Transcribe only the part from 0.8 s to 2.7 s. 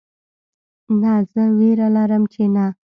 نه زه ویره لرم چې نه